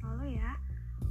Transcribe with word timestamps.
selalu 0.00 0.36
ya. 0.36 0.52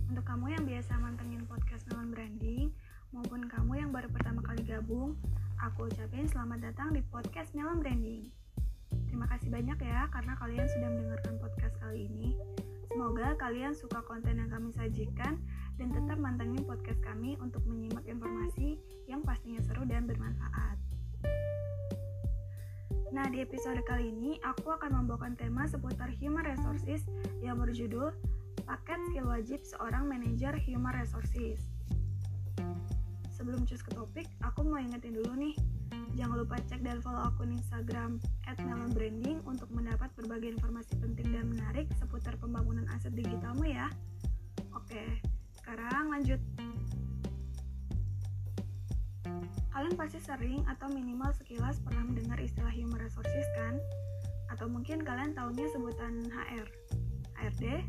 Untuk 0.06 0.26
kamu 0.26 0.54
yang 0.54 0.64
biasa 0.64 0.98
mantengin 1.02 1.44
podcast 1.50 1.86
Melon 1.90 2.14
Branding, 2.14 2.70
maupun 3.10 3.50
kamu 3.50 3.82
yang 3.82 3.90
baru 3.90 4.10
pertama 4.14 4.46
kali 4.46 4.62
gabung, 4.66 5.18
aku 5.58 5.90
ucapin 5.90 6.30
selamat 6.30 6.72
datang 6.72 6.94
di 6.94 7.02
podcast 7.10 7.54
Melon 7.58 7.82
Branding. 7.82 8.30
Terima 9.10 9.26
kasih 9.32 9.50
banyak 9.50 9.80
ya 9.82 10.06
karena 10.14 10.34
kalian 10.38 10.68
sudah 10.70 10.90
mendengarkan 10.94 11.36
podcast 11.42 11.76
kali 11.82 12.06
ini. 12.06 12.38
Semoga 12.92 13.36
kalian 13.36 13.74
suka 13.76 14.00
konten 14.06 14.40
yang 14.40 14.48
kami 14.48 14.72
sajikan 14.72 15.42
dan 15.76 15.88
tetap 15.92 16.16
mantengin 16.16 16.64
podcast 16.64 17.02
kami 17.04 17.36
untuk 17.44 17.66
menyimak 17.68 18.06
informasi 18.08 18.80
yang 19.10 19.20
pastinya 19.26 19.60
seru 19.66 19.84
dan 19.84 20.08
bermanfaat. 20.08 20.78
Nah, 23.16 23.32
di 23.32 23.40
episode 23.40 23.80
kali 23.88 24.12
ini 24.12 24.36
aku 24.44 24.76
akan 24.76 24.92
membawakan 24.92 25.40
tema 25.40 25.64
seputar 25.64 26.12
human 26.20 26.44
resources 26.44 27.08
yang 27.40 27.56
berjudul 27.56 28.12
Paket 28.66 29.00
Skill 29.14 29.30
Wajib 29.30 29.62
Seorang 29.62 30.10
Manajer 30.10 30.58
Human 30.66 30.98
Resources. 30.98 31.62
Sebelum 33.30 33.62
cus 33.70 33.86
ke 33.86 33.94
topik, 33.94 34.26
aku 34.42 34.66
mau 34.66 34.82
ingetin 34.82 35.14
dulu 35.14 35.38
nih, 35.38 35.54
jangan 36.18 36.42
lupa 36.42 36.58
cek 36.66 36.82
dan 36.82 36.98
follow 37.06 37.22
akun 37.30 37.54
Instagram 37.54 38.18
@melonbranding 38.58 39.46
untuk 39.46 39.70
mendapat 39.70 40.10
berbagai 40.18 40.58
informasi 40.58 40.98
penting 40.98 41.30
dan 41.30 41.46
menarik 41.54 41.86
seputar 42.02 42.34
pembangunan 42.42 42.90
aset 42.90 43.14
digitalmu 43.14 43.70
ya. 43.70 43.86
Oke, 44.74 45.22
sekarang 45.62 46.10
lanjut. 46.10 46.42
Kalian 49.76 49.94
pasti 50.00 50.24
sering 50.24 50.64
atau 50.66 50.88
minimal 50.90 51.30
sekilas 51.36 51.84
pernah 51.84 52.08
mendengar 52.08 52.40
istilah 52.40 52.72
human 52.72 52.98
resources 52.98 53.46
kan? 53.60 53.78
Atau 54.50 54.72
mungkin 54.72 55.04
kalian 55.04 55.36
tahunya 55.36 55.68
sebutan 55.76 56.32
HR, 56.32 56.68
HRD, 57.36 57.84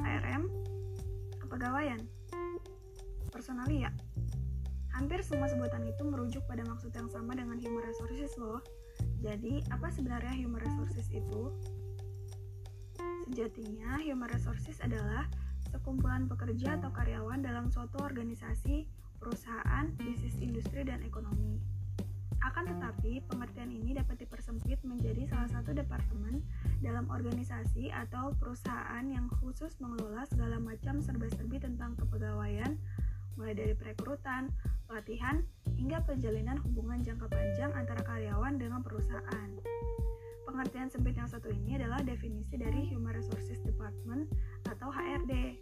HRM, 0.00 0.48
kepegawaian, 1.40 2.00
personalia. 3.30 3.92
Hampir 4.96 5.20
semua 5.20 5.44
sebutan 5.48 5.84
itu 5.84 6.02
merujuk 6.08 6.40
pada 6.48 6.64
maksud 6.64 6.88
yang 6.96 7.08
sama 7.12 7.36
dengan 7.36 7.60
human 7.60 7.84
resources 7.84 8.32
loh. 8.40 8.64
Jadi, 9.20 9.60
apa 9.68 9.92
sebenarnya 9.92 10.32
human 10.32 10.60
resources 10.64 11.08
itu? 11.12 11.52
Sejatinya, 13.28 14.00
human 14.00 14.32
resources 14.32 14.80
adalah 14.80 15.28
sekumpulan 15.68 16.24
pekerja 16.24 16.80
atau 16.80 16.88
karyawan 16.94 17.44
dalam 17.44 17.68
suatu 17.68 18.00
organisasi 18.00 18.88
perusahaan, 19.20 19.92
bisnis 20.00 20.40
industri, 20.40 20.86
dan 20.88 21.04
ekonomi. 21.04 21.60
Akan 22.46 22.62
tetapi, 22.70 23.26
pengertian 23.26 23.74
ini 23.74 23.98
dapat 23.98 24.22
dipersempit 24.22 24.78
menjadi 24.86 25.26
salah 25.26 25.50
satu 25.50 25.74
departemen 25.74 26.46
dalam 26.78 27.10
organisasi 27.10 27.90
atau 27.90 28.30
perusahaan 28.38 29.02
yang 29.02 29.26
khusus 29.42 29.74
mengelola 29.82 30.22
segala 30.30 30.62
macam 30.62 31.02
serba-serbi 31.02 31.58
tentang 31.58 31.98
kepegawaian, 31.98 32.78
mulai 33.34 33.50
dari 33.58 33.74
perekrutan, 33.74 34.54
pelatihan, 34.86 35.42
hingga 35.74 36.06
penjalinan 36.06 36.62
hubungan 36.62 37.02
jangka 37.02 37.26
panjang 37.26 37.74
antara 37.74 38.06
karyawan 38.06 38.62
dengan 38.62 38.78
perusahaan. 38.86 39.50
Pengertian 40.46 40.86
sempit 40.86 41.18
yang 41.18 41.26
satu 41.26 41.50
ini 41.50 41.82
adalah 41.82 41.98
definisi 42.06 42.54
dari 42.54 42.86
Human 42.94 43.18
Resources 43.18 43.58
Department 43.66 44.30
atau 44.70 44.94
HRD. 44.94 45.58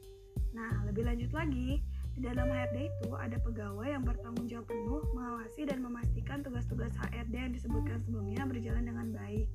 Nah, 0.52 0.84
lebih 0.84 1.08
lanjut 1.08 1.32
lagi, 1.32 1.80
di 2.14 2.30
dalam 2.30 2.46
HRD 2.46 2.94
itu 2.94 3.10
ada 3.18 3.34
pegawai 3.42 3.90
yang 3.90 4.06
bertanggung 4.06 4.46
jawab 4.46 4.70
penuh 4.70 5.02
mengawasi 5.18 5.66
dan 5.66 5.82
memastikan 5.82 6.46
tugas-tugas 6.46 6.94
HRD 6.94 7.34
yang 7.34 7.50
disebutkan 7.50 7.98
sebelumnya 8.06 8.46
berjalan 8.46 8.86
dengan 8.86 9.10
baik. 9.10 9.50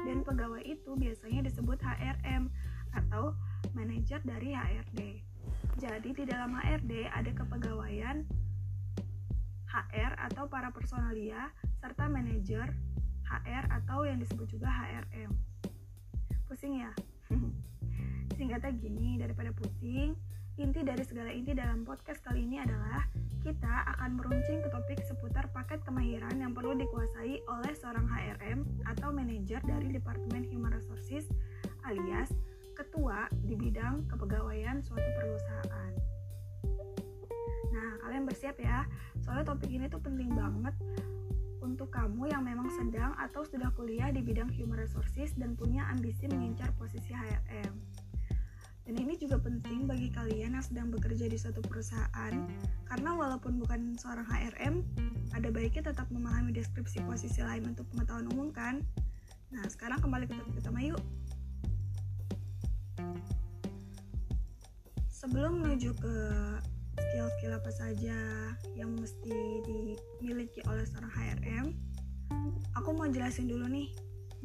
Dan 0.00 0.24
pegawai 0.24 0.64
itu 0.64 0.96
biasanya 0.96 1.44
disebut 1.44 1.76
HRM 1.84 2.48
atau 2.96 3.36
manajer 3.76 4.24
dari 4.24 4.56
HRD. 4.56 5.20
Jadi 5.76 6.10
di 6.16 6.24
dalam 6.24 6.56
HRD 6.56 7.12
ada 7.12 7.28
kepegawaian 7.28 8.24
HR 9.68 10.16
atau 10.32 10.48
para 10.48 10.72
personalia 10.72 11.52
serta 11.76 12.08
manajer 12.08 12.72
HR 13.28 13.68
atau 13.84 14.08
yang 14.08 14.16
disebut 14.16 14.48
juga 14.48 14.72
HRM. 14.72 15.28
Pusing 16.48 16.80
ya? 16.80 16.92
Singkatnya 18.40 18.72
gini, 18.80 19.20
daripada 19.20 19.52
pusing, 19.52 20.16
Inti 20.58 20.82
dari 20.82 21.06
segala 21.06 21.30
inti 21.30 21.54
dalam 21.54 21.86
podcast 21.86 22.18
kali 22.18 22.42
ini 22.42 22.58
adalah 22.58 23.06
kita 23.46 23.94
akan 23.94 24.18
meruncing 24.18 24.58
ke 24.58 24.66
topik 24.74 24.98
seputar 25.06 25.46
paket 25.54 25.78
kemahiran 25.86 26.34
yang 26.34 26.50
perlu 26.50 26.74
dikuasai 26.74 27.46
oleh 27.46 27.72
seorang 27.78 28.02
HRM 28.10 28.66
atau 28.90 29.14
manajer 29.14 29.62
dari 29.62 29.94
Departemen 29.94 30.42
Human 30.50 30.74
Resources 30.74 31.30
alias 31.86 32.34
ketua 32.74 33.30
di 33.46 33.54
bidang 33.54 34.10
kepegawaian 34.10 34.82
suatu 34.82 35.06
perusahaan. 35.14 35.92
Nah, 37.70 37.90
kalian 38.02 38.26
bersiap 38.26 38.58
ya, 38.58 38.82
soalnya 39.22 39.54
topik 39.54 39.70
ini 39.70 39.86
tuh 39.86 40.02
penting 40.02 40.34
banget 40.34 40.74
untuk 41.62 41.94
kamu 41.94 42.34
yang 42.34 42.42
memang 42.42 42.66
sedang 42.74 43.14
atau 43.14 43.46
sudah 43.46 43.70
kuliah 43.78 44.10
di 44.10 44.26
bidang 44.26 44.50
human 44.50 44.82
resources 44.82 45.38
dan 45.38 45.54
punya 45.54 45.86
ambisi 45.86 46.26
mengincar 46.26 46.74
posisi 46.74 47.14
HRM. 47.14 47.97
Dan 48.88 49.04
ini 49.04 49.20
juga 49.20 49.36
penting 49.36 49.84
bagi 49.84 50.08
kalian 50.08 50.56
yang 50.56 50.64
sedang 50.64 50.88
bekerja 50.88 51.28
di 51.28 51.36
suatu 51.36 51.60
perusahaan, 51.60 52.32
karena 52.88 53.10
walaupun 53.12 53.60
bukan 53.60 54.00
seorang 54.00 54.24
HRM, 54.24 54.80
ada 55.36 55.52
baiknya 55.52 55.92
tetap 55.92 56.08
memahami 56.08 56.56
deskripsi 56.56 57.04
posisi 57.04 57.44
lain 57.44 57.68
untuk 57.68 57.84
pengetahuan 57.92 58.32
umum 58.32 58.48
kan? 58.48 58.80
Nah, 59.52 59.60
sekarang 59.68 60.00
kembali 60.00 60.24
ke 60.24 60.32
topik 60.40 60.64
utama 60.64 60.80
yuk. 60.80 61.04
Sebelum 65.12 65.60
menuju 65.60 65.92
ke 65.92 66.16
skill-skill 66.96 67.60
apa 67.60 67.68
saja 67.68 68.16
yang 68.72 68.96
mesti 68.96 69.36
dimiliki 69.68 70.64
oleh 70.64 70.88
seorang 70.88 71.12
HRM, 71.12 71.66
aku 72.72 72.88
mau 72.96 73.04
jelasin 73.04 73.52
dulu 73.52 73.68
nih 73.68 73.92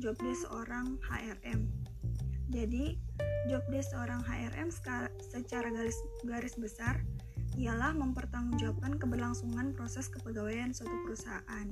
job 0.04 0.20
seorang 0.20 1.00
HRM. 1.00 1.83
Jadi, 2.54 2.94
job 3.50 3.66
desk 3.74 3.98
seorang 3.98 4.22
HRM 4.22 4.70
secara 5.18 5.68
garis, 5.74 5.98
garis 6.22 6.54
besar 6.54 7.02
ialah 7.58 7.98
mempertanggungjawabkan 7.98 9.02
keberlangsungan 9.02 9.74
proses 9.74 10.06
kepegawaian 10.06 10.70
suatu 10.70 10.94
perusahaan. 11.02 11.68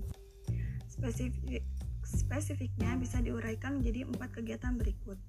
Spesifik, 0.89 1.61
spesifiknya 2.01 2.97
bisa 2.97 3.21
diuraikan 3.21 3.77
menjadi 3.77 4.09
empat 4.09 4.41
kegiatan 4.41 4.73
berikut. 4.73 5.21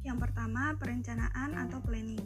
Yang 0.00 0.18
pertama, 0.18 0.72
perencanaan 0.80 1.52
atau 1.52 1.84
planning. 1.84 2.24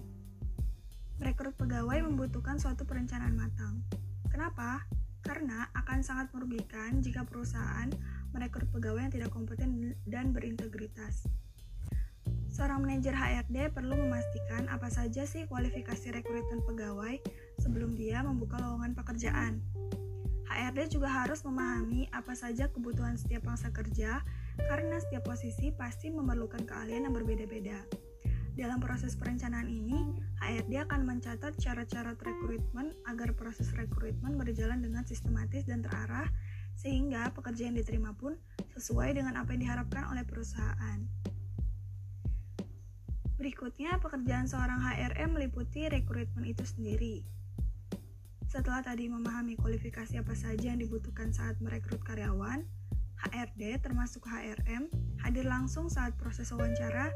Merekrut 1.19 1.59
pegawai 1.59 2.07
membutuhkan 2.07 2.63
suatu 2.63 2.87
perencanaan 2.87 3.35
matang. 3.35 3.83
Kenapa? 4.31 4.87
Karena 5.27 5.67
akan 5.75 6.07
sangat 6.07 6.31
merugikan 6.31 7.03
jika 7.03 7.27
perusahaan 7.27 7.91
merekrut 8.37 8.69
pegawai 8.69 9.09
yang 9.09 9.15
tidak 9.17 9.33
kompeten 9.33 9.97
dan 10.05 10.37
berintegritas. 10.37 11.25
Seorang 12.53 12.85
manajer 12.85 13.17
HRD 13.17 13.73
perlu 13.73 13.97
memastikan 13.97 14.69
apa 14.69 14.89
saja 14.93 15.25
sih 15.25 15.49
kualifikasi 15.49 16.13
rekrutmen 16.13 16.61
pegawai 16.65 17.21
sebelum 17.61 17.97
dia 17.97 18.21
membuka 18.21 18.61
lowongan 18.61 18.93
pekerjaan. 18.93 19.65
HRD 20.47 20.97
juga 20.97 21.13
harus 21.13 21.45
memahami 21.45 22.09
apa 22.17 22.33
saja 22.33 22.71
kebutuhan 22.73 23.21
setiap 23.21 23.45
pangsa 23.51 23.69
kerja 23.75 24.25
karena 24.57 24.97
setiap 25.03 25.29
posisi 25.29 25.69
pasti 25.75 26.09
memerlukan 26.09 26.65
keahlian 26.65 27.09
yang 27.09 27.15
berbeda-beda. 27.17 27.85
Dalam 28.57 28.81
proses 28.81 29.13
perencanaan 29.21 29.69
ini, 29.69 30.17
HRD 30.41 30.81
akan 30.89 31.05
mencatat 31.05 31.61
cara-cara 31.61 32.17
rekrutmen 32.17 32.97
agar 33.05 33.37
proses 33.37 33.69
rekrutmen 33.77 34.41
berjalan 34.41 34.81
dengan 34.81 35.05
sistematis 35.05 35.69
dan 35.69 35.85
terarah 35.85 36.25
sehingga 36.77 37.33
pekerja 37.33 37.73
yang 37.73 37.77
diterima 37.81 38.13
pun 38.13 38.37
sesuai 38.77 39.17
dengan 39.17 39.41
apa 39.41 39.57
yang 39.57 39.65
diharapkan 39.65 40.13
oleh 40.13 40.23
perusahaan. 40.29 41.01
Berikutnya, 43.37 44.01
pekerjaan 44.01 44.49
seorang 44.49 44.81
HRM 44.81 45.37
meliputi 45.37 45.89
rekrutmen 45.89 46.45
itu 46.49 46.65
sendiri. 46.65 47.25
Setelah 48.49 48.81
tadi 48.81 49.09
memahami 49.13 49.57
kualifikasi 49.61 50.17
apa 50.17 50.33
saja 50.33 50.73
yang 50.73 50.81
dibutuhkan 50.81 51.33
saat 51.33 51.61
merekrut 51.61 52.01
karyawan, 52.01 52.65
HRD 53.29 53.81
termasuk 53.81 54.25
HRM 54.25 54.89
hadir 55.21 55.45
langsung 55.49 55.89
saat 55.89 56.17
proses 56.17 56.53
wawancara 56.53 57.13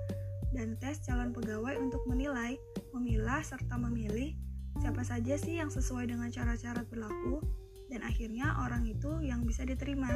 dan 0.50 0.76
tes 0.80 1.00
calon 1.04 1.30
pegawai 1.32 1.78
untuk 1.78 2.02
menilai, 2.08 2.58
memilah, 2.92 3.40
serta 3.40 3.78
memilih 3.78 4.36
siapa 4.80 5.04
saja 5.04 5.36
sih 5.36 5.60
yang 5.60 5.68
sesuai 5.68 6.08
dengan 6.08 6.32
cara-cara 6.32 6.82
berlaku 6.88 7.44
dan 7.90 8.06
akhirnya 8.06 8.54
orang 8.62 8.86
itu 8.86 9.18
yang 9.20 9.42
bisa 9.42 9.66
diterima. 9.66 10.08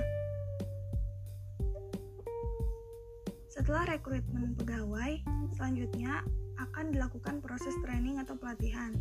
Setelah 3.51 3.99
rekrutmen 3.99 4.55
pegawai, 4.55 5.19
selanjutnya 5.59 6.23
akan 6.59 6.95
dilakukan 6.95 7.43
proses 7.43 7.75
training 7.83 8.23
atau 8.23 8.39
pelatihan. 8.39 8.95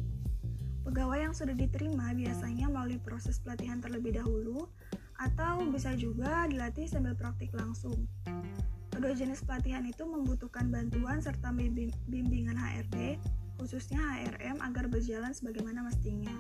Pegawai 0.84 1.30
yang 1.30 1.34
sudah 1.34 1.56
diterima 1.56 2.12
biasanya 2.12 2.68
melalui 2.68 3.00
proses 3.00 3.40
pelatihan 3.40 3.80
terlebih 3.80 4.20
dahulu 4.20 4.68
atau 5.22 5.64
bisa 5.72 5.96
juga 5.96 6.50
dilatih 6.50 6.90
sambil 6.90 7.16
praktik 7.16 7.54
langsung. 7.56 8.10
Kedua 8.94 9.16
jenis 9.16 9.42
pelatihan 9.42 9.82
itu 9.90 10.06
membutuhkan 10.06 10.70
bantuan 10.70 11.18
serta 11.18 11.50
bimbingan 12.06 12.54
HRD, 12.54 13.18
khususnya 13.58 13.98
HRM 13.98 14.62
agar 14.62 14.86
berjalan 14.86 15.34
sebagaimana 15.34 15.82
mestinya. 15.82 16.36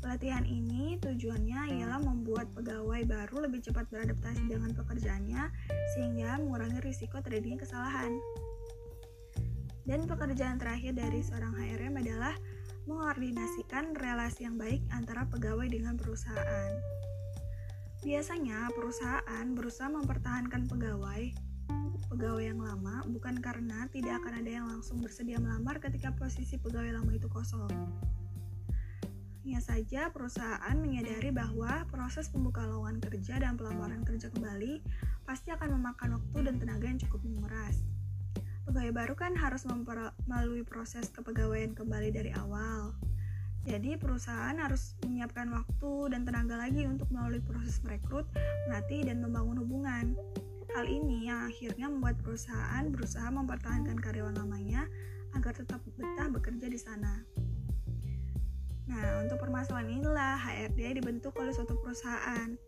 Pelatihan 0.00 0.48
ini 0.48 0.96
tujuannya 0.96 1.76
ialah 1.76 2.00
membuat 2.00 2.48
pegawai 2.56 3.04
baru 3.04 3.44
lebih 3.44 3.60
cepat 3.60 3.84
beradaptasi 3.92 4.48
dengan 4.48 4.72
pekerjaannya 4.72 5.52
sehingga 5.92 6.40
mengurangi 6.40 6.80
risiko 6.80 7.20
terjadinya 7.20 7.60
kesalahan. 7.60 8.16
Dan 9.84 10.08
pekerjaan 10.08 10.56
terakhir 10.56 10.96
dari 10.96 11.20
seorang 11.20 11.52
HRM 11.52 12.00
adalah 12.00 12.32
mengordinasikan 12.88 13.92
relasi 13.92 14.48
yang 14.48 14.56
baik 14.56 14.80
antara 14.88 15.28
pegawai 15.28 15.68
dengan 15.68 16.00
perusahaan. 16.00 16.72
Biasanya 18.00 18.72
perusahaan 18.72 19.46
berusaha 19.52 19.92
mempertahankan 19.92 20.64
pegawai 20.64 21.50
pegawai 22.10 22.42
yang 22.42 22.58
lama 22.58 23.06
bukan 23.06 23.38
karena 23.38 23.86
tidak 23.94 24.18
akan 24.24 24.42
ada 24.42 24.50
yang 24.50 24.66
langsung 24.66 24.98
bersedia 24.98 25.38
melamar 25.38 25.78
ketika 25.78 26.10
posisi 26.16 26.58
pegawai 26.58 26.96
lama 26.98 27.12
itu 27.14 27.30
kosong. 27.30 27.70
Hanya 29.40 29.60
saja 29.64 30.12
perusahaan 30.12 30.76
menyadari 30.76 31.32
bahwa 31.32 31.88
proses 31.88 32.28
pembuka 32.28 32.60
lowongan 32.68 33.00
kerja 33.00 33.40
dan 33.40 33.56
pelamaran 33.56 34.04
kerja 34.04 34.28
kembali 34.28 34.84
pasti 35.24 35.48
akan 35.48 35.80
memakan 35.80 36.20
waktu 36.20 36.38
dan 36.44 36.60
tenaga 36.60 36.84
yang 36.84 37.00
cukup 37.00 37.24
menguras. 37.24 37.80
Pegawai 38.68 38.92
baru 38.92 39.14
kan 39.16 39.32
harus 39.40 39.64
melalui 40.28 40.60
proses 40.60 41.08
kepegawaian 41.08 41.72
kembali 41.72 42.12
dari 42.12 42.36
awal. 42.36 42.92
Jadi 43.64 43.96
perusahaan 43.96 44.56
harus 44.60 44.92
menyiapkan 45.08 45.48
waktu 45.52 46.12
dan 46.12 46.28
tenaga 46.28 46.60
lagi 46.60 46.84
untuk 46.84 47.08
melalui 47.08 47.40
proses 47.40 47.80
merekrut, 47.80 48.28
melatih, 48.68 49.08
dan 49.08 49.24
membangun 49.24 49.64
hubungan. 49.64 50.16
Hal 50.76 50.84
ini 50.84 51.32
yang 51.32 51.48
akhirnya 51.48 51.88
membuat 51.88 52.20
perusahaan 52.20 52.84
berusaha 52.92 53.26
mempertahankan 53.32 53.96
karyawan 53.96 54.36
lamanya 54.36 54.84
agar 55.32 55.56
tetap 55.56 55.80
betah 55.96 56.28
bekerja 56.28 56.68
di 56.68 56.78
sana. 56.78 57.24
Nah, 58.90 59.22
untuk 59.22 59.38
permasalahan 59.38 60.02
inilah 60.02 60.34
HRD 60.34 60.98
dibentuk 60.98 61.38
oleh 61.38 61.54
suatu 61.54 61.78
perusahaan. 61.78 62.58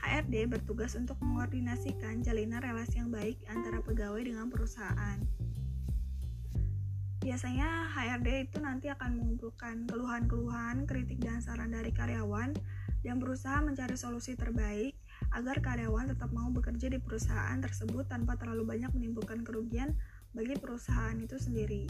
HRD 0.00 0.48
bertugas 0.48 0.96
untuk 0.96 1.20
mengordinasikan 1.20 2.24
jalinan 2.24 2.64
relasi 2.64 2.96
yang 2.96 3.12
baik 3.12 3.36
antara 3.52 3.84
pegawai 3.84 4.24
dengan 4.24 4.48
perusahaan. 4.48 5.20
Biasanya 7.20 7.92
HRD 7.92 8.48
itu 8.48 8.58
nanti 8.64 8.88
akan 8.88 9.20
mengumpulkan 9.20 9.84
keluhan-keluhan, 9.84 10.88
kritik 10.88 11.20
dan 11.20 11.44
saran 11.44 11.76
dari 11.76 11.92
karyawan 11.92 12.56
dan 13.04 13.20
berusaha 13.20 13.60
mencari 13.60 14.00
solusi 14.00 14.32
terbaik 14.32 14.96
agar 15.36 15.60
karyawan 15.60 16.08
tetap 16.08 16.32
mau 16.32 16.48
bekerja 16.48 16.88
di 16.88 16.96
perusahaan 17.02 17.58
tersebut 17.60 18.08
tanpa 18.08 18.40
terlalu 18.40 18.64
banyak 18.64 18.94
menimbulkan 18.96 19.44
kerugian 19.44 19.92
bagi 20.32 20.56
perusahaan 20.56 21.18
itu 21.20 21.36
sendiri. 21.36 21.84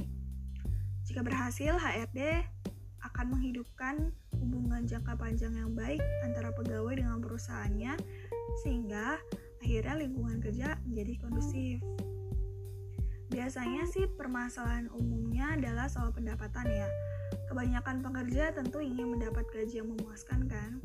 Jika 1.06 1.22
berhasil, 1.22 1.78
HRD 1.78 2.42
akan 3.16 3.32
menghidupkan 3.32 4.12
hubungan 4.36 4.84
jangka 4.84 5.16
panjang 5.16 5.56
yang 5.56 5.72
baik 5.72 6.04
antara 6.20 6.52
pegawai 6.52 7.00
dengan 7.00 7.24
perusahaannya 7.24 7.96
sehingga 8.60 9.16
akhirnya 9.64 10.04
lingkungan 10.04 10.36
kerja 10.44 10.76
menjadi 10.84 11.24
kondusif. 11.24 11.80
Biasanya 13.32 13.88
sih 13.88 14.04
permasalahan 14.04 14.92
umumnya 14.92 15.56
adalah 15.56 15.88
soal 15.88 16.12
pendapatan 16.12 16.68
ya. 16.68 16.88
Kebanyakan 17.48 18.04
pekerja 18.04 18.52
tentu 18.52 18.84
ingin 18.84 19.16
mendapat 19.16 19.48
gaji 19.48 19.80
yang 19.80 19.88
memuaskan 19.96 20.44
kan? 20.44 20.84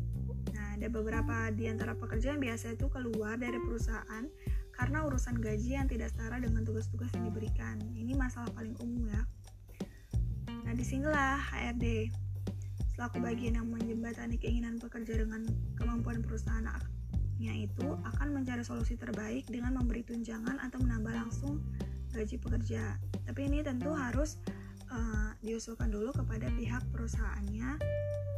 ada 0.81 0.89
beberapa 0.89 1.53
di 1.53 1.69
antara 1.69 1.93
pekerja 1.93 2.33
yang 2.33 2.41
biasa 2.41 2.73
itu 2.73 2.89
keluar 2.89 3.37
dari 3.37 3.61
perusahaan 3.61 4.25
karena 4.73 5.05
urusan 5.05 5.37
gaji 5.37 5.77
yang 5.77 5.85
tidak 5.85 6.09
setara 6.09 6.41
dengan 6.41 6.65
tugas-tugas 6.65 7.13
yang 7.13 7.29
diberikan. 7.29 7.77
Ini 7.93 8.17
masalah 8.17 8.49
paling 8.57 8.73
umum 8.81 9.05
ya. 9.05 9.21
Nah, 10.65 10.73
di 10.73 10.81
sinilah 10.81 11.37
HRD 11.37 12.09
selaku 13.01 13.17
bagian 13.17 13.57
yang 13.57 13.65
menjembatani 13.65 14.37
keinginan 14.37 14.77
pekerja 14.77 15.17
dengan 15.17 15.41
kemampuan 15.73 16.21
perusahaannya 16.21 17.53
itu 17.65 17.97
akan 17.97 18.29
mencari 18.29 18.61
solusi 18.61 18.93
terbaik 18.93 19.49
dengan 19.49 19.73
memberi 19.73 20.05
tunjangan 20.05 20.61
atau 20.61 20.77
menambah 20.85 21.09
langsung 21.09 21.65
gaji 22.13 22.37
pekerja. 22.37 23.01
Tapi 23.25 23.49
ini 23.49 23.65
tentu 23.65 23.89
harus 23.97 24.37
uh, 24.93 25.33
diusulkan 25.41 25.89
dulu 25.89 26.13
kepada 26.13 26.45
pihak 26.53 26.85
perusahaannya, 26.93 27.81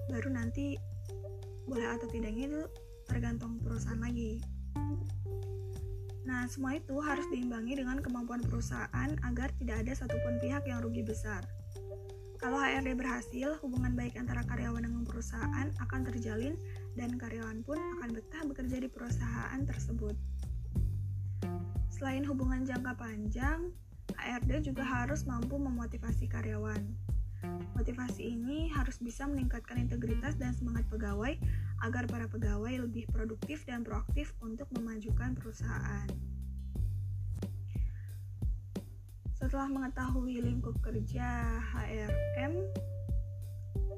baru 0.07 0.31
nanti 0.31 0.80
boleh 1.68 2.00
atau 2.00 2.07
tidaknya 2.07 2.56
itu 2.56 2.63
tergantung 3.04 3.59
perusahaan 3.59 4.00
lagi. 4.00 4.39
Nah, 6.24 6.48
semua 6.48 6.80
itu 6.80 7.04
harus 7.04 7.27
diimbangi 7.36 7.83
dengan 7.83 8.00
kemampuan 8.00 8.39
perusahaan 8.39 9.12
agar 9.27 9.51
tidak 9.59 9.83
ada 9.83 9.92
satupun 9.92 10.39
pihak 10.39 10.63
yang 10.63 10.80
rugi 10.80 11.04
besar. 11.04 11.44
Kalau 12.44 12.60
HRD 12.60 13.00
berhasil, 13.00 13.56
hubungan 13.63 13.95
baik 13.95 14.19
antara 14.19 14.44
karyawan 14.44 14.84
dengan 14.84 15.07
perusahaan 15.07 15.72
akan 15.80 16.01
terjalin 16.12 16.60
dan 16.92 17.16
karyawan 17.16 17.63
pun 17.63 17.80
akan 17.80 18.19
betah 18.19 18.44
bekerja 18.44 18.84
di 18.84 18.92
perusahaan 18.92 19.63
tersebut. 19.63 20.12
Selain 21.88 22.19
hubungan 22.28 22.68
jangka 22.68 23.00
panjang, 23.00 23.72
HRD 24.19 24.60
juga 24.60 24.84
harus 24.84 25.24
mampu 25.24 25.56
memotivasi 25.56 26.28
karyawan. 26.28 26.84
Motivasi 27.80 28.36
ini 28.36 28.68
harus 28.75 29.00
bisa 29.00 29.24
meningkatkan 29.24 29.80
integritas 29.80 30.36
dan 30.36 30.51
semangat 30.51 30.84
pegawai 30.92 31.40
agar 31.88 32.04
para 32.12 32.28
pegawai 32.28 32.75
lebih 32.75 33.07
produktif 33.16 33.63
dan 33.63 33.88
proaktif 33.88 34.36
untuk 34.44 34.68
memajukan 34.75 35.31
perusahaan. 35.40 36.32
Setelah 39.54 39.70
mengetahui 39.70 40.42
lingkup 40.42 40.74
kerja 40.82 41.62
HRM, 41.78 42.58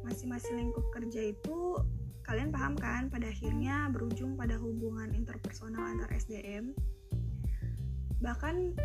masing-masing 0.04 0.60
lingkup 0.60 0.84
kerja 0.92 1.32
itu 1.32 1.80
kalian 2.28 2.52
paham 2.52 2.76
kan 2.76 3.08
pada 3.08 3.32
akhirnya 3.32 3.88
berujung 3.88 4.36
pada 4.36 4.60
hubungan 4.60 5.16
interpersonal 5.16 5.80
antar 5.80 6.12
SDM. 6.12 6.76
Bahkan 8.20 8.76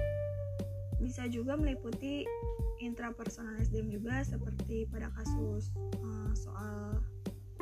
bisa 1.02 1.26
juga 1.26 1.58
meliputi 1.58 2.22
intrapersonal 2.78 3.58
SDM 3.58 3.90
juga 3.90 4.22
seperti 4.22 4.86
pada 4.94 5.10
kasus 5.10 5.74
uh, 5.74 6.30
soal 6.38 7.02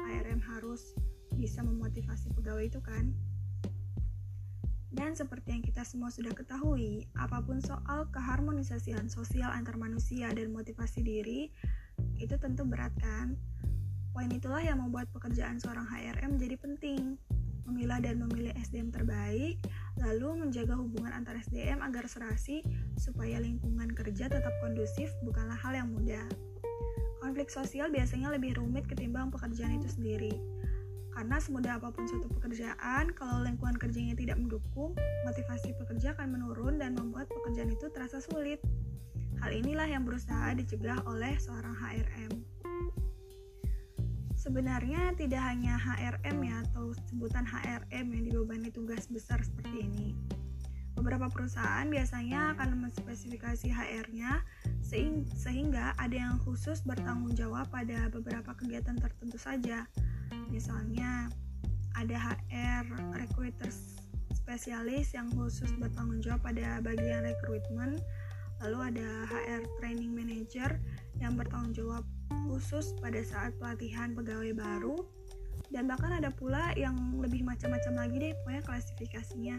ARM 0.05 0.45
harus 0.45 0.93
bisa 1.33 1.65
memotivasi 1.65 2.29
pegawai 2.37 2.69
itu 2.69 2.85
kan 2.85 3.17
dan 4.99 5.15
seperti 5.15 5.55
yang 5.55 5.63
kita 5.63 5.87
semua 5.87 6.11
sudah 6.11 6.35
ketahui, 6.35 7.07
apa 7.15 7.39
pun 7.39 7.63
soal 7.63 8.11
keharmonisasian 8.11 9.07
sosial 9.07 9.47
antar 9.55 9.79
manusia 9.79 10.27
dan 10.35 10.51
motivasi 10.51 11.07
diri, 11.07 11.55
itu 12.19 12.35
tentu 12.35 12.67
berat 12.67 12.91
kan? 12.99 13.39
Poin 14.11 14.27
itulah 14.35 14.59
yang 14.59 14.83
membuat 14.83 15.07
pekerjaan 15.15 15.63
seorang 15.63 15.87
HRM 15.87 16.35
menjadi 16.35 16.59
penting. 16.59 17.15
Memilah 17.71 18.03
dan 18.03 18.19
memilih 18.19 18.51
SDM 18.59 18.91
terbaik 18.91 19.63
lalu 20.03 20.43
menjaga 20.43 20.75
hubungan 20.75 21.15
antar 21.15 21.39
SDM 21.39 21.79
agar 21.79 22.11
serasi 22.11 22.67
supaya 22.99 23.39
lingkungan 23.39 23.95
kerja 23.95 24.27
tetap 24.27 24.51
kondusif 24.59 25.15
bukanlah 25.23 25.55
hal 25.63 25.79
yang 25.79 25.95
mudah. 25.95 26.27
Konflik 27.23 27.55
sosial 27.55 27.95
biasanya 27.95 28.35
lebih 28.35 28.59
rumit 28.59 28.91
ketimbang 28.91 29.31
pekerjaan 29.31 29.79
itu 29.79 29.95
sendiri. 29.95 30.58
Karena 31.19 31.43
semudah 31.43 31.83
apa 31.83 31.91
pun 31.91 32.07
suatu 32.07 32.31
pekerjaan, 32.31 33.11
kalau 33.11 33.43
lingkungan 33.43 33.75
kerjanya 33.75 34.15
tidak 34.15 34.39
mendukung, 34.39 34.95
motivasi 35.27 35.75
pekerja 35.75 36.15
akan 36.15 36.39
menurun 36.39 36.79
dan 36.79 36.95
membuat 36.95 37.27
pekerjaan 37.27 37.75
itu 37.75 37.91
terasa 37.91 38.23
sulit. 38.23 38.63
Hal 39.43 39.51
inilah 39.51 39.91
yang 39.91 40.07
berusaha 40.07 40.55
dicegah 40.55 41.03
oleh 41.11 41.35
seorang 41.43 41.75
HRM. 41.75 42.39
Sebenarnya 44.39 45.11
tidak 45.19 45.43
hanya 45.43 45.75
HRM 45.75 46.39
ya 46.39 46.63
atau 46.71 46.95
sebutan 47.11 47.43
HRM 47.43 48.07
yang 48.15 48.23
dibebani 48.23 48.71
tugas 48.71 49.11
besar 49.11 49.43
seperti 49.43 49.91
ini. 49.91 50.15
Beberapa 50.95 51.27
perusahaan 51.27 51.91
biasanya 51.91 52.55
akan 52.55 52.79
menspesifikasi 52.87 53.67
HR-nya 53.67 54.47
sehingga 55.35 55.99
ada 55.99 56.15
yang 56.15 56.39
khusus 56.47 56.79
bertanggung 56.87 57.35
jawab 57.35 57.67
pada 57.75 58.07
beberapa 58.07 58.55
kegiatan 58.55 58.95
tertentu 59.03 59.35
saja. 59.35 59.83
Misalnya 60.49 61.29
ada 61.97 62.17
HR 62.17 62.85
recruiters 63.17 63.99
spesialis 64.33 65.13
yang 65.13 65.29
khusus 65.37 65.69
bertanggung 65.77 66.25
jawab 66.25 66.41
pada 66.41 66.81
bagian 66.81 67.27
rekrutmen, 67.27 68.01
lalu 68.65 68.79
ada 68.95 69.09
HR 69.29 69.63
training 69.77 70.17
manager 70.17 70.81
yang 71.21 71.37
bertanggung 71.37 71.77
jawab 71.77 72.05
khusus 72.49 72.97
pada 72.97 73.21
saat 73.21 73.53
pelatihan 73.61 74.17
pegawai 74.17 74.57
baru. 74.57 74.97
Dan 75.69 75.85
bahkan 75.85 76.17
ada 76.17 76.33
pula 76.33 76.73
yang 76.81 76.97
lebih 77.21 77.45
macam-macam 77.45 78.09
lagi 78.09 78.17
deh 78.17 78.33
pokoknya 78.41 78.63
klasifikasinya. 78.65 79.57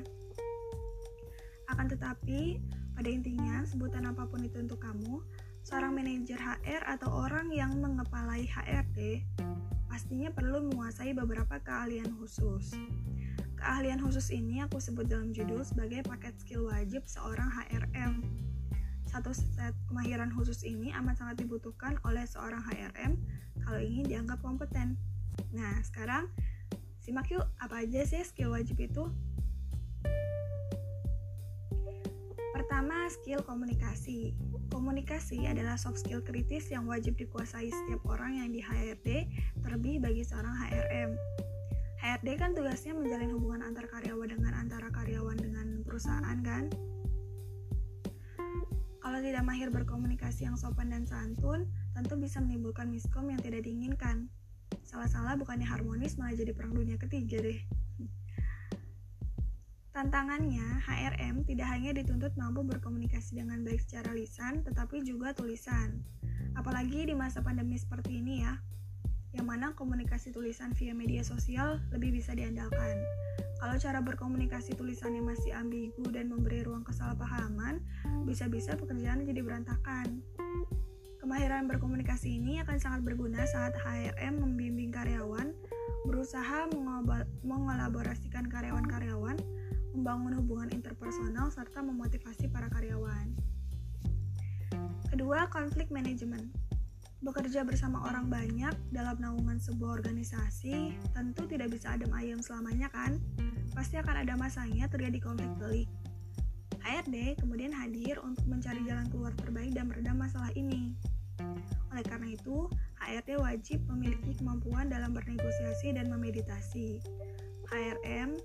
Akan 1.69 1.85
tetapi 1.85 2.57
pada 2.97 3.09
intinya 3.13 3.61
sebutan 3.61 4.09
apa 4.09 4.25
pun 4.25 4.41
itu 4.41 4.57
untuk 4.57 4.81
kamu 4.81 5.21
seorang 5.61 5.93
manajer 5.93 6.41
HR 6.41 6.81
atau 6.97 7.13
orang 7.13 7.53
yang 7.53 7.77
mengepalai 7.77 8.49
HRD 8.49 9.21
pastinya 9.99 10.31
perlu 10.31 10.63
menguasai 10.71 11.11
beberapa 11.11 11.59
keahlian 11.59 12.07
khusus 12.15 12.71
Keahlian 13.59 13.99
khusus 13.99 14.31
ini 14.31 14.63
aku 14.63 14.79
sebut 14.79 15.11
dalam 15.11 15.35
judul 15.35 15.59
sebagai 15.59 16.07
paket 16.07 16.31
skill 16.39 16.71
wajib 16.71 17.03
seorang 17.03 17.51
HRM. 17.51 18.23
Satu 19.03 19.35
set 19.35 19.75
kemahiran 19.91 20.31
khusus 20.31 20.63
ini 20.63 20.95
amat 20.95 21.19
sangat 21.19 21.43
dibutuhkan 21.43 21.99
oleh 22.07 22.23
seorang 22.23 22.63
HRM 22.63 23.19
kalau 23.59 23.83
ingin 23.83 24.07
dianggap 24.07 24.39
kompeten. 24.39 24.95
Nah, 25.51 25.75
sekarang 25.83 26.31
simak 27.03 27.27
yuk 27.27 27.43
apa 27.59 27.83
aja 27.83 27.99
sih 28.07 28.23
skill 28.23 28.55
wajib 28.55 28.79
itu? 28.79 29.03
Pertama, 32.79 33.11
skill 33.11 33.43
komunikasi. 33.43 34.31
Komunikasi 34.71 35.43
adalah 35.51 35.75
soft 35.75 35.99
skill 35.99 36.23
kritis 36.23 36.71
yang 36.71 36.87
wajib 36.87 37.19
dikuasai 37.19 37.67
setiap 37.67 37.99
orang 38.07 38.39
yang 38.39 38.55
di 38.55 38.63
HRD, 38.63 39.27
terlebih 39.59 39.99
bagi 39.99 40.23
seorang 40.23 40.55
HRM. 40.55 41.11
HRD 41.99 42.39
kan 42.39 42.55
tugasnya 42.55 42.95
menjalin 42.95 43.35
hubungan 43.35 43.67
antar 43.67 43.83
karyawan 43.83 44.31
dengan 44.31 44.55
antara 44.55 44.87
karyawan 44.95 45.35
dengan 45.35 45.83
perusahaan 45.83 46.39
kan? 46.39 46.71
Kalau 49.03 49.19
tidak 49.27 49.43
mahir 49.43 49.67
berkomunikasi 49.75 50.47
yang 50.47 50.55
sopan 50.55 50.95
dan 50.95 51.03
santun, 51.03 51.67
tentu 51.91 52.15
bisa 52.15 52.39
menimbulkan 52.39 52.87
miskom 52.87 53.27
yang 53.27 53.43
tidak 53.43 53.67
diinginkan. 53.67 54.31
Salah-salah 54.87 55.35
bukannya 55.35 55.67
harmonis 55.67 56.15
malah 56.15 56.31
jadi 56.31 56.55
perang 56.55 56.71
dunia 56.71 56.95
ketiga 56.95 57.43
deh. 57.43 57.59
Tantangannya, 59.99 60.79
HRM 60.87 61.43
tidak 61.43 61.75
hanya 61.75 61.91
dituntut 61.91 62.31
mampu 62.39 62.63
berkomunikasi 62.63 63.35
dengan 63.35 63.67
baik 63.67 63.83
secara 63.83 64.15
lisan, 64.15 64.63
tetapi 64.63 65.03
juga 65.03 65.35
tulisan. 65.35 65.99
Apalagi 66.55 67.03
di 67.03 67.11
masa 67.11 67.43
pandemi 67.43 67.75
seperti 67.75 68.23
ini 68.23 68.47
ya, 68.47 68.55
yang 69.35 69.43
mana 69.43 69.75
komunikasi 69.75 70.31
tulisan 70.31 70.71
via 70.71 70.95
media 70.95 71.19
sosial 71.19 71.83
lebih 71.91 72.15
bisa 72.15 72.31
diandalkan. 72.31 72.95
Kalau 73.59 73.75
cara 73.75 73.99
berkomunikasi 73.99 74.79
tulisannya 74.79 75.19
masih 75.19 75.51
ambigu 75.51 76.07
dan 76.15 76.31
memberi 76.31 76.63
ruang 76.63 76.87
kesalahpahaman, 76.87 77.83
bisa-bisa 78.23 78.79
pekerjaan 78.79 79.27
jadi 79.27 79.43
berantakan. 79.43 80.23
Kemahiran 81.19 81.67
berkomunikasi 81.67 82.39
ini 82.39 82.63
akan 82.63 82.79
sangat 82.79 83.03
berguna 83.03 83.43
saat 83.43 83.75
HRM 83.75 84.39
membimbing 84.47 84.95
karyawan, 84.95 85.51
berusaha 86.07 86.71
mengolaborasikan 87.43 88.47
karyawan-karyawan 88.47 89.35
membangun 89.93 90.37
hubungan 90.39 90.69
interpersonal, 90.73 91.49
serta 91.49 91.81
memotivasi 91.81 92.49
para 92.49 92.69
karyawan. 92.69 93.33
Kedua, 95.09 95.49
konflik 95.49 95.89
manajemen. 95.89 96.53
Bekerja 97.19 97.67
bersama 97.67 98.07
orang 98.07 98.31
banyak 98.31 98.71
dalam 98.95 99.19
naungan 99.19 99.59
sebuah 99.59 99.99
organisasi 99.99 100.95
tentu 101.11 101.43
tidak 101.51 101.75
bisa 101.75 101.91
adem 101.91 102.07
ayem 102.15 102.39
selamanya 102.39 102.87
kan? 102.95 103.19
Pasti 103.75 103.99
akan 103.99 104.23
ada 104.23 104.39
masanya 104.39 104.87
terjadi 104.87 105.19
konflik 105.19 105.51
pelik. 105.59 105.89
HRD 106.79 107.35
kemudian 107.43 107.75
hadir 107.75 108.23
untuk 108.23 108.47
mencari 108.47 108.79
jalan 108.87 109.03
keluar 109.11 109.35
terbaik 109.35 109.75
dan 109.75 109.91
meredam 109.91 110.15
masalah 110.15 110.47
ini. 110.55 110.95
Oleh 111.91 112.05
karena 112.07 112.31
itu, 112.31 112.71
HRD 113.03 113.35
wajib 113.35 113.83
memiliki 113.91 114.39
kemampuan 114.39 114.87
dalam 114.87 115.11
bernegosiasi 115.11 115.99
dan 115.99 116.07
memeditasi. 116.07 117.03
HRM 117.67 118.39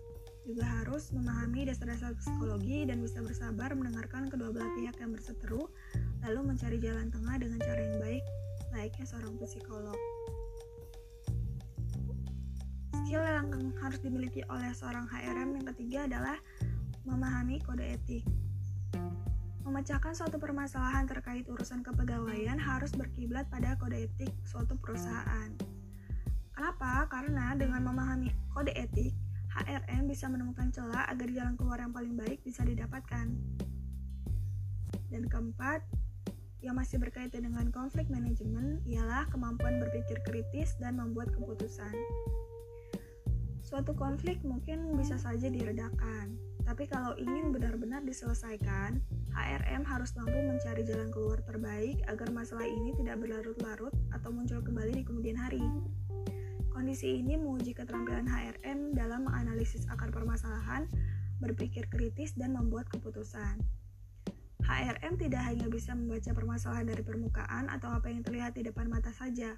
juga 0.44 0.68
harus 0.84 1.08
memahami 1.16 1.64
dasar-dasar 1.64 2.12
psikologi 2.20 2.84
dan 2.84 3.00
bisa 3.00 3.24
bersabar 3.24 3.72
mendengarkan 3.72 4.28
kedua 4.28 4.52
belah 4.52 4.68
pihak 4.76 4.96
yang 5.00 5.16
berseteru, 5.16 5.72
lalu 6.20 6.40
mencari 6.44 6.76
jalan 6.76 7.08
tengah 7.08 7.40
dengan 7.40 7.58
cara 7.64 7.80
yang 7.80 7.98
baik, 8.00 8.24
layaknya 8.76 9.04
seorang 9.08 9.32
psikolog. 9.40 9.96
Skill 13.04 13.24
yang 13.24 13.48
harus 13.80 14.00
dimiliki 14.04 14.44
oleh 14.52 14.72
seorang 14.76 15.08
HRM 15.08 15.60
yang 15.60 15.66
ketiga 15.72 15.98
adalah 16.08 16.36
memahami 17.08 17.60
kode 17.64 17.84
etik. 17.84 18.24
Memecahkan 19.64 20.12
suatu 20.12 20.36
permasalahan 20.36 21.08
terkait 21.08 21.48
urusan 21.48 21.80
kepegawaian 21.80 22.60
harus 22.60 22.92
berkiblat 22.92 23.48
pada 23.48 23.80
kode 23.80 24.12
etik 24.12 24.28
suatu 24.44 24.76
perusahaan. 24.76 25.56
Kenapa? 26.52 27.08
Karena 27.08 27.56
dengan 27.56 27.80
memahami 27.88 28.28
kode 28.52 28.76
etik, 28.76 29.16
HRM 29.54 30.11
bisa 30.11 30.26
menemukan 30.26 30.75
celah 30.75 31.06
agar 31.06 31.30
jalan 31.30 31.54
keluar 31.54 31.78
yang 31.78 31.94
paling 31.94 32.18
baik 32.18 32.42
bisa 32.42 32.66
didapatkan. 32.66 33.30
Dan 35.14 35.23
keempat, 35.30 35.87
yang 36.64 36.80
masih 36.80 36.96
berkaitan 36.96 37.44
dengan 37.44 37.68
konflik 37.68 38.08
manajemen 38.08 38.80
ialah 38.88 39.28
kemampuan 39.28 39.78
berpikir 39.78 40.16
kritis 40.25 40.75
dan 40.80 40.96
membuat 40.96 41.28
keputusan. 41.37 41.92
Suatu 43.61 43.92
konflik 43.92 44.40
mungkin 44.42 44.96
bisa 44.96 45.20
saja 45.20 45.52
diredakan, 45.52 46.40
tapi 46.64 46.88
kalau 46.88 47.12
ingin 47.20 47.52
benar-benar 47.52 48.00
diselesaikan, 48.08 49.04
HRM 49.37 49.84
harus 49.84 50.16
mampu 50.16 50.40
mencari 50.40 50.80
jalan 50.88 51.12
keluar 51.12 51.44
terbaik 51.44 52.00
agar 52.08 52.32
masalah 52.32 52.64
ini 52.64 52.96
tidak 52.96 53.20
berlarut-larut 53.20 53.92
atau 54.16 54.30
muncul 54.32 54.64
kembali 54.64 54.96
di 54.96 55.04
kemudian 55.04 55.37
hari. 55.37 55.61
Kondisi 56.74 57.22
ini 57.22 57.38
menguji 57.38 57.70
keterampilan 57.70 58.26
HRM 58.26 58.98
dalam 58.98 59.30
menganalisis 59.30 59.86
akar 59.86 60.10
permasalahan, 60.10 60.90
berpikir 61.38 61.86
kritis, 61.86 62.34
dan 62.34 62.50
membuat 62.50 62.90
keputusan. 62.90 63.62
HRM 64.66 65.14
tidak 65.14 65.46
hanya 65.46 65.70
bisa 65.70 65.94
membaca 65.94 66.34
permasalahan 66.34 66.90
dari 66.90 67.06
permukaan 67.06 67.70
atau 67.70 67.94
apa 67.94 68.10
yang 68.10 68.26
terlihat 68.26 68.58
di 68.58 68.66
depan 68.66 68.90
mata 68.90 69.14
saja. 69.14 69.54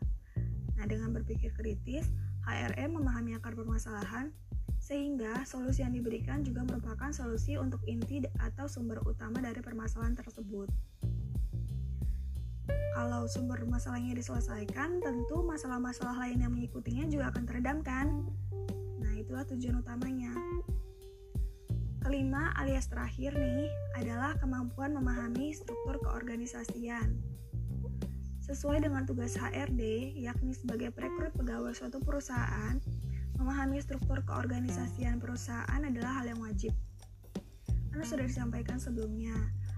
Nah, 0.76 0.84
dengan 0.84 1.16
berpikir 1.16 1.56
kritis, 1.56 2.04
HRM 2.44 3.00
memahami 3.00 3.32
akar 3.32 3.56
permasalahan, 3.56 4.28
sehingga 4.76 5.40
solusi 5.48 5.88
yang 5.88 5.96
diberikan 5.96 6.44
juga 6.44 6.68
merupakan 6.68 7.08
solusi 7.16 7.56
untuk 7.56 7.80
inti 7.88 8.28
atau 8.44 8.68
sumber 8.68 9.00
utama 9.08 9.40
dari 9.40 9.64
permasalahan 9.64 10.12
tersebut. 10.12 10.68
Kalau 12.96 13.28
sumber 13.28 13.60
masalahnya 13.68 14.16
diselesaikan, 14.16 15.04
tentu 15.04 15.44
masalah-masalah 15.44 16.16
lain 16.26 16.40
yang 16.40 16.52
mengikutinya 16.56 17.04
juga 17.12 17.28
akan 17.34 17.44
teredamkan. 17.44 18.24
Nah, 19.02 19.12
itulah 19.16 19.44
tujuan 19.44 19.84
utamanya. 19.84 20.32
Kelima 22.06 22.54
alias 22.54 22.86
terakhir 22.86 23.34
nih 23.34 23.66
adalah 23.98 24.38
kemampuan 24.38 24.94
memahami 24.94 25.50
struktur 25.50 25.98
keorganisasian. 26.06 27.18
Sesuai 28.46 28.86
dengan 28.86 29.02
tugas 29.02 29.34
HRD, 29.34 30.14
yakni 30.14 30.54
sebagai 30.54 30.94
perekrut 30.94 31.34
pegawai 31.34 31.74
suatu 31.74 31.98
perusahaan, 31.98 32.78
memahami 33.36 33.82
struktur 33.82 34.22
keorganisasian 34.22 35.18
perusahaan 35.18 35.82
adalah 35.82 36.22
hal 36.22 36.30
yang 36.30 36.40
wajib. 36.40 36.70
Karena 37.90 38.06
sudah 38.06 38.24
disampaikan 38.24 38.78
sebelumnya, 38.78 39.34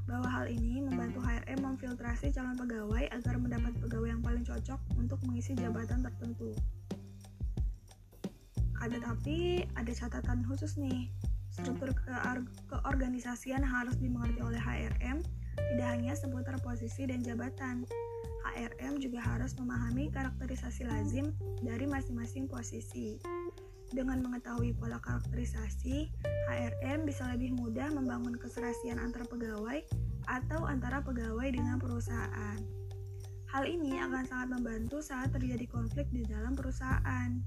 bahwa 0.08 0.24
hal 0.24 0.48
ini 0.48 0.80
membantu 0.80 1.20
HRM 1.20 1.60
memfiltrasi 1.60 2.32
calon 2.32 2.56
pegawai 2.56 3.12
agar 3.12 3.36
mendapat 3.36 3.76
pegawai 3.76 4.16
yang 4.16 4.22
paling 4.24 4.40
cocok 4.42 4.80
untuk 4.96 5.20
mengisi 5.28 5.52
jabatan 5.52 6.00
tertentu. 6.00 6.56
Ada 8.80 9.04
tapi 9.04 9.68
ada 9.76 9.92
catatan 9.92 10.48
khusus 10.48 10.80
nih. 10.80 11.12
Struktur 11.52 11.92
ke 11.92 12.14
keorganisasian 12.72 13.60
harus 13.60 14.00
dimengerti 14.00 14.40
oleh 14.40 14.62
HRM 14.62 15.20
tidak 15.58 15.88
hanya 15.92 16.16
seputar 16.16 16.56
posisi 16.64 17.04
dan 17.04 17.20
jabatan. 17.20 17.84
HRM 18.48 19.02
juga 19.02 19.20
harus 19.20 19.52
memahami 19.60 20.08
karakterisasi 20.08 20.88
lazim 20.88 21.36
dari 21.60 21.84
masing-masing 21.84 22.48
posisi. 22.48 23.20
Dengan 23.88 24.20
mengetahui 24.20 24.76
pola 24.76 25.00
karakterisasi, 25.00 26.12
HRM 26.52 27.08
bisa 27.08 27.24
lebih 27.32 27.56
mudah 27.56 27.88
membangun 27.88 28.36
keserasian 28.36 29.00
antar 29.00 29.24
pegawai 29.24 29.80
atau 30.28 30.68
antara 30.68 31.00
pegawai 31.00 31.48
dengan 31.48 31.80
perusahaan. 31.80 32.60
Hal 33.48 33.64
ini 33.64 33.96
akan 33.96 34.28
sangat 34.28 34.48
membantu 34.52 35.00
saat 35.00 35.32
terjadi 35.32 35.64
konflik 35.64 36.04
di 36.12 36.20
dalam 36.28 36.52
perusahaan. 36.52 37.40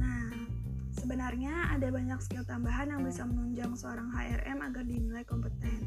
Nah, 0.00 0.32
sebenarnya 0.96 1.68
ada 1.68 1.92
banyak 1.92 2.16
skill 2.24 2.48
tambahan 2.48 2.96
yang 2.96 3.04
bisa 3.04 3.28
menunjang 3.28 3.76
seorang 3.76 4.08
HRM 4.08 4.64
agar 4.64 4.88
dinilai 4.88 5.28
kompeten. 5.28 5.84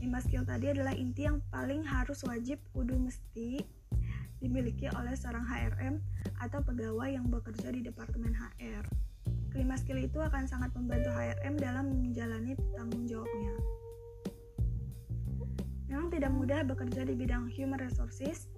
5 0.00 0.08
skill 0.24 0.48
tadi 0.48 0.72
adalah 0.72 0.96
inti 0.96 1.28
yang 1.28 1.44
paling 1.52 1.84
harus 1.84 2.24
wajib 2.24 2.64
kudu 2.72 2.96
mesti 2.96 3.60
dimiliki 4.40 4.90
oleh 4.92 5.16
seorang 5.16 5.44
HRM 5.44 6.00
atau 6.40 6.60
pegawai 6.60 7.08
yang 7.08 7.26
bekerja 7.28 7.72
di 7.72 7.80
Departemen 7.84 8.36
HR. 8.36 8.84
Kelima 9.52 9.76
skill 9.80 10.04
itu 10.04 10.20
akan 10.20 10.44
sangat 10.44 10.72
membantu 10.76 11.16
HRM 11.16 11.54
dalam 11.56 11.88
menjalani 11.96 12.52
tanggung 12.76 13.08
jawabnya. 13.08 13.56
Memang 15.86 16.12
tidak 16.12 16.32
mudah 16.34 16.60
bekerja 16.66 17.08
di 17.08 17.14
bidang 17.16 17.48
human 17.48 17.80
resources, 17.80 18.50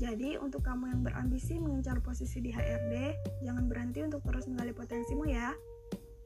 jadi 0.00 0.40
untuk 0.40 0.64
kamu 0.64 0.96
yang 0.96 1.00
berambisi 1.04 1.60
mengincar 1.60 2.00
posisi 2.00 2.40
di 2.40 2.54
HRD, 2.54 3.12
jangan 3.44 3.68
berhenti 3.68 4.00
untuk 4.06 4.24
terus 4.24 4.48
menggali 4.48 4.72
potensimu 4.72 5.28
ya. 5.28 5.52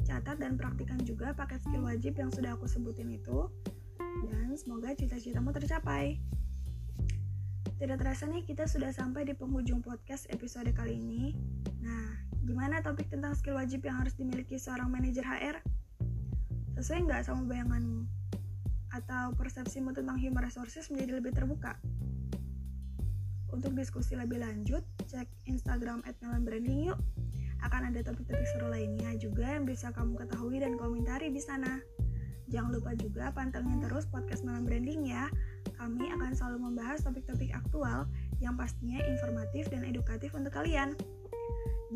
Catat 0.07 0.39
dan 0.39 0.55
praktikan 0.55 1.01
juga 1.03 1.35
paket 1.35 1.65
skill 1.67 1.87
wajib 1.87 2.15
yang 2.15 2.31
sudah 2.31 2.55
aku 2.55 2.71
sebutin 2.71 3.11
itu, 3.11 3.51
dan 4.27 4.55
semoga 4.55 4.95
cita-citamu 4.95 5.51
tercapai. 5.51 6.19
Tidak 7.81 7.97
terasa 7.97 8.29
nih 8.29 8.45
kita 8.45 8.69
sudah 8.69 8.93
sampai 8.93 9.25
di 9.25 9.33
penghujung 9.33 9.81
podcast 9.81 10.29
episode 10.29 10.69
kali 10.77 11.01
ini. 11.01 11.33
Nah, 11.81 12.31
Gimana 12.51 12.81
topik 12.81 13.13
tentang 13.13 13.37
skill 13.37 13.61
wajib 13.61 13.85
yang 13.85 14.01
harus 14.01 14.17
dimiliki 14.17 14.57
seorang 14.57 14.89
manajer 14.89 15.23
HR? 15.23 15.61
Sesuai 16.75 17.05
nggak 17.05 17.23
sama 17.29 17.45
bayanganmu? 17.45 18.09
Atau 18.91 19.37
persepsimu 19.37 19.93
tentang 19.93 20.17
human 20.17 20.43
resources 20.43 20.89
menjadi 20.89 21.21
lebih 21.21 21.37
terbuka? 21.37 21.77
Untuk 23.55 23.77
diskusi 23.77 24.17
lebih 24.17 24.41
lanjut, 24.41 24.83
cek 25.07 25.29
Instagram 25.47 26.01
at 26.09 26.19
Branding 26.19 26.91
yuk. 26.91 26.99
Akan 27.61 27.87
ada 27.87 28.01
topik-topik 28.01 28.49
seru 28.57 28.73
lainnya 28.73 29.13
juga 29.21 29.47
yang 29.47 29.69
bisa 29.69 29.93
kamu 29.93 30.17
ketahui 30.17 30.59
dan 30.65 30.81
komentari 30.81 31.29
di 31.29 31.39
sana. 31.39 31.77
Jangan 32.51 32.73
lupa 32.73 32.97
juga 32.97 33.31
pantengin 33.37 33.85
terus 33.85 34.09
podcast 34.09 34.43
Malam 34.43 34.65
Branding 34.65 35.07
ya. 35.07 35.31
Kami 35.81 36.13
akan 36.13 36.37
selalu 36.37 36.59
membahas 36.69 37.01
topik-topik 37.01 37.57
aktual 37.57 38.05
yang 38.45 38.53
pastinya 38.53 39.01
informatif 39.01 39.73
dan 39.73 39.89
edukatif 39.89 40.37
untuk 40.37 40.53
kalian. 40.53 40.93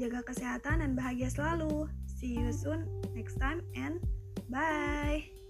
Jaga 0.01 0.25
kesehatan 0.25 0.81
dan 0.81 0.97
bahagia 0.97 1.29
selalu. 1.29 1.85
See 2.09 2.33
you 2.33 2.49
soon 2.49 2.89
next 3.13 3.37
time 3.37 3.61
and 3.77 4.01
bye. 4.49 5.44